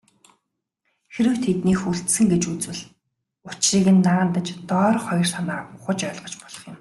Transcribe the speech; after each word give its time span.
Хэрэв 1.13 1.35
тэднийг 1.45 1.77
хүлцсэн 1.81 2.25
гэж 2.31 2.43
үзвэл, 2.51 2.81
учрыг 3.49 3.85
наанадаж 4.05 4.47
доорх 4.69 5.03
хоёр 5.07 5.27
санаагаар 5.33 5.73
ухаж 5.77 5.99
ойлгож 6.09 6.33
болох 6.41 6.61
юм. 6.65 6.69